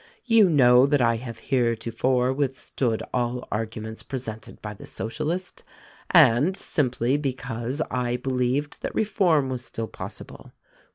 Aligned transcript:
You 0.25 0.49
know 0.49 0.87
that 0.87 0.99
I 1.03 1.17
have 1.17 1.37
heretofore 1.37 2.33
withstood 2.33 3.03
all 3.13 3.47
argu 3.51 3.83
ments 3.83 4.01
presented 4.01 4.59
by 4.59 4.73
the 4.73 4.87
Socialists— 4.87 5.61
and 6.09 6.57
simply 6.57 7.17
because 7.17 7.83
I 7.91 8.17
be 8.17 8.31
lieved 8.31 8.79
that 8.79 8.95
reform 8.95 9.49
was 9.49 9.63
still 9.63 9.87
possible. 9.87 10.53